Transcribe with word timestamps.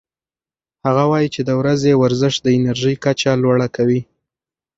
هغه 0.85 1.03
وايي 1.11 1.29
چې 1.35 1.41
د 1.43 1.51
ورځې 1.61 1.91
ورزش 2.01 2.35
د 2.41 2.47
انرژۍ 2.57 2.95
کچه 3.05 3.31
لوړه 3.43 3.67
کوي. 3.75 4.01